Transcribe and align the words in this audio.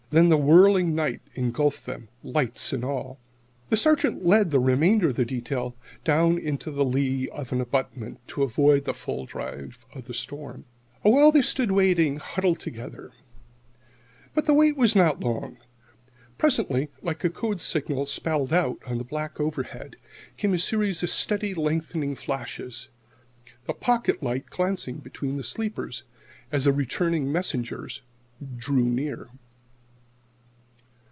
Then 0.13 0.27
the 0.27 0.35
whirling 0.35 0.93
night 0.93 1.21
engulfed 1.35 1.85
them, 1.85 2.09
lights 2.21 2.73
and 2.73 2.83
all. 2.83 3.17
The 3.69 3.77
Sergeant 3.77 4.25
led 4.25 4.51
the 4.51 4.59
remainder 4.59 5.07
of 5.07 5.15
the 5.15 5.23
detail 5.23 5.73
down 6.03 6.37
into 6.37 6.69
the 6.69 6.83
lee 6.83 7.29
of 7.29 7.53
an 7.53 7.61
abutment, 7.61 8.19
to 8.27 8.43
avoid 8.43 8.83
the 8.83 8.93
full 8.93 9.25
drive 9.25 9.85
of 9.93 10.07
the 10.07 10.13
storm. 10.13 10.65
Awhile 11.05 11.31
they 11.31 11.41
stood 11.41 11.71
waiting, 11.71 12.17
huddled 12.17 12.59
together. 12.59 13.13
But 14.33 14.43
the 14.47 14.53
wait 14.53 14.75
was 14.75 14.97
not 14.97 15.21
for 15.21 15.31
long. 15.31 15.57
Presently, 16.37 16.89
like 17.01 17.23
a 17.23 17.29
code 17.29 17.61
signal 17.61 18.05
spelled 18.05 18.51
out 18.51 18.81
on 18.85 18.97
the 18.97 19.05
black 19.05 19.39
overhead, 19.39 19.95
came 20.35 20.53
a 20.53 20.59
series 20.59 21.01
of 21.03 21.09
steadily 21.09 21.53
lengthening 21.53 22.15
flashes 22.15 22.89
the 23.63 23.71
pocket 23.73 24.21
light 24.21 24.47
glancing 24.49 24.97
between 24.97 25.37
the 25.37 25.41
sleepers, 25.45 26.03
as 26.51 26.65
the 26.65 26.73
returning 26.73 27.31
messengers 27.31 28.01
drew 28.57 28.83
near. 28.83 29.29